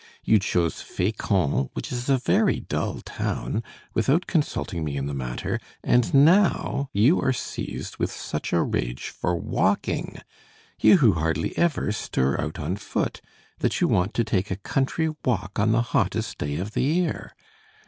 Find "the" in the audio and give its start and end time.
5.05-5.13, 15.71-15.83, 16.71-16.81